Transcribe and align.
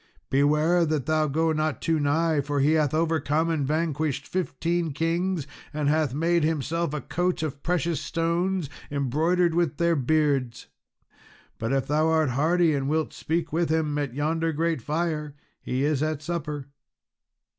Beware 0.31 0.83
that 0.83 1.05
thou 1.05 1.27
go 1.27 1.51
not 1.51 1.79
too 1.79 1.99
nigh, 1.99 2.41
for 2.41 2.59
he 2.59 2.71
hath 2.71 2.91
overcome 2.91 3.51
and 3.51 3.67
vanquished 3.67 4.27
fifteen 4.27 4.93
kings, 4.93 5.45
and 5.71 5.89
hath 5.89 6.11
made 6.11 6.43
himself 6.43 6.91
a 6.95 7.01
coat 7.01 7.43
of 7.43 7.61
precious 7.61 8.01
stones, 8.01 8.67
embroidered 8.89 9.53
with 9.53 9.77
their 9.77 9.95
beards; 9.95 10.65
but 11.59 11.71
if 11.71 11.85
thou 11.85 12.07
art 12.07 12.29
hardy, 12.29 12.73
and 12.73 12.89
wilt 12.89 13.13
speak 13.13 13.53
with 13.53 13.69
him, 13.69 13.95
at 13.99 14.15
yonder 14.15 14.51
great 14.51 14.81
fire 14.81 15.35
he 15.61 15.83
is 15.83 16.01
at 16.01 16.23
supper." 16.23 16.69